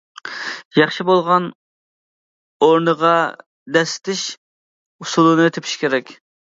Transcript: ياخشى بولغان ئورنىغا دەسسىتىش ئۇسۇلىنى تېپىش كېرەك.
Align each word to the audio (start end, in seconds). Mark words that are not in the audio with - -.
ياخشى 0.77 1.05
بولغان 1.09 1.45
ئورنىغا 2.69 3.13
دەسسىتىش 3.79 4.27
ئۇسۇلىنى 4.37 5.51
تېپىش 5.57 5.81
كېرەك. 5.87 6.17